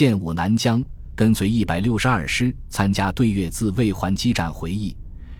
[0.00, 0.82] 建武南疆，
[1.14, 4.50] 跟随一百六十二师参加对越自卫还击战。
[4.50, 4.96] 回忆，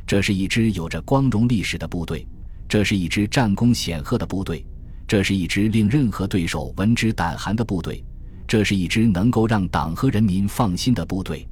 [0.07, 2.29] 这是一支有着光荣历史的部队，
[2.69, 4.63] 这是一支战功显赫的部队，
[5.09, 8.05] 这是一支令任何对手闻之胆寒的部队，
[8.47, 11.49] 这是一支能够让党和人民放心的部队。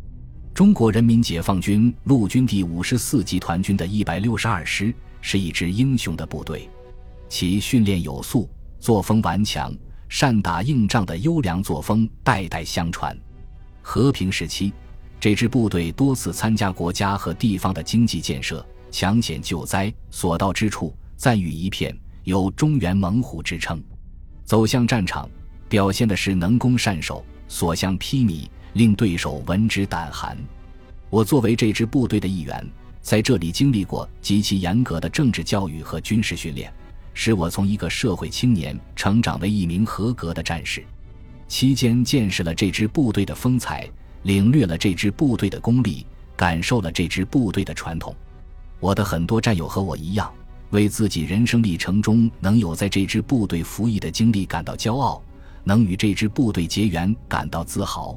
[0.53, 6.69] 中国人民解放军陆军第五十四集团军的一百六十二师是一支英雄的部队，
[7.27, 8.47] 其训练有素、
[8.79, 9.75] 作风顽强。
[10.09, 13.17] 善打硬仗的优良作风代代相传。
[13.83, 14.73] 和平时期，
[15.21, 23.83] 这支部队多次参加国家和地方的经济建设、抢险救灾，所到之处赞誉一片，有“中原猛虎”之称。
[24.45, 25.29] 走向战场，
[25.69, 30.37] 表现的是能攻善守，所向披靡，令对手闻之胆寒。
[31.11, 32.67] 我作为这支部队的一员，
[33.01, 36.73] 在这里经历过极其严格的政治教育和军事训练。
[37.21, 40.85] 使我从一个社会青年成长为一名合格的战士，
[41.49, 43.91] 期间见识了这支部队的风采，
[44.23, 48.15] 领略了这支部队的功力，感受了这支部队的传统。
[48.79, 50.33] 我的很多战友和我一样，
[50.71, 55.21] 为自己人生历程中能有在这支部队服役的经历感到骄傲，
[55.65, 58.17] 能与这支部队结缘感到自豪。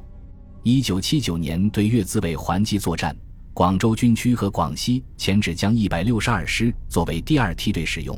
[0.61, 3.17] 一九七九年对越自卫还击作战，
[3.51, 8.15] 广州军区和广西前指将一百六十二师作为第二梯队使用。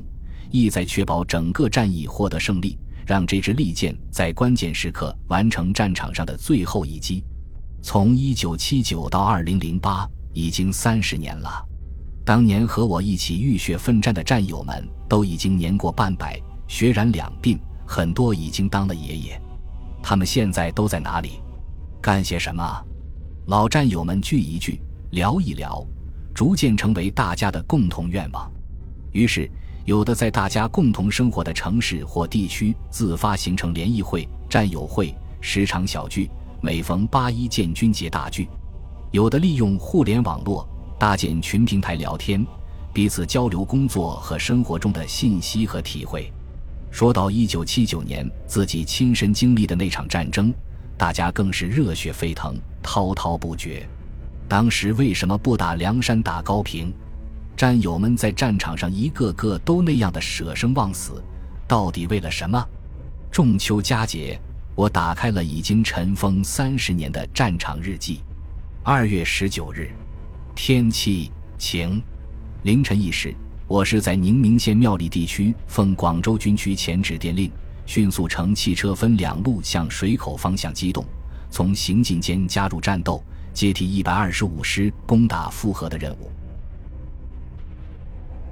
[0.54, 7.24] 意在确保整个战役获得胜利，让这支利剑在关键时刻完成战场上的最后一击。
[7.82, 11.50] 从1979到2008，已经三十年了。
[12.24, 17.58] 当年和我一起浴血奋战的战友们都已经年过半百，血染两鬓，
[17.88, 19.42] 很多已经当了爷爷。
[20.04, 21.42] 他们现在都在哪里？
[22.00, 22.64] 干些什么？
[23.48, 24.80] 老战友们聚一聚，
[25.10, 25.84] 聊一聊，
[26.32, 28.52] 逐渐成为大家的共同愿望。
[29.14, 29.50] 于是。
[29.86, 36.26] 有的在大家共同生活的城市或地区自发形成联谊会、战友会，时常小聚；
[36.62, 38.48] 每逢八一建军节大聚。
[39.12, 40.68] 有的利用互联网络
[40.98, 42.46] 搭建群平台聊天，
[42.94, 46.32] 彼此交流工作和生活中的信息和体会。
[46.90, 50.54] 说到一九七九年自己亲身经历的那场战争，
[50.98, 53.86] 大家更是热血沸腾、滔滔不绝。
[54.48, 56.94] 当时为什么不打梁山、打高平？
[57.64, 61.24] 战友们在战场上一个个都那样的舍生忘死，
[61.66, 62.62] 到底为了什么？
[63.32, 64.38] 仲秋佳节，
[64.76, 68.20] 我打开了已经尘封三十年的战场日记。
[68.84, 69.90] 二月十九日，
[70.54, 72.04] 天气晴。
[72.64, 73.34] 凌晨一时，
[73.66, 77.50] 我是在宁明县庙里地区，奉广州军区前指电令，
[77.86, 81.06] 迅速乘汽车分两路向水口方向机动，
[81.50, 83.24] 从行进间加入战斗，
[83.54, 86.30] 接替一百二十五师攻打复河的任务。